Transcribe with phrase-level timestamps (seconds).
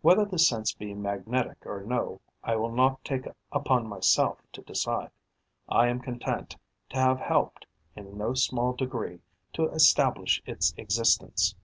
[0.00, 5.10] Whether this sense be magnetic or no I will not take upon myself to decide;
[5.68, 6.56] I am content
[6.88, 9.20] to have helped, in no small degree,
[9.52, 11.54] to establish its existence.